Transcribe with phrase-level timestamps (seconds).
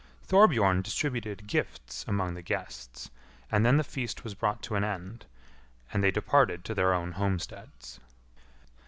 [0.25, 3.11] Thorbjorn distributed gifts among the guests,
[3.51, 5.27] and then the feast was brought to an end,
[5.93, 7.99] and they departed to their own homesteads.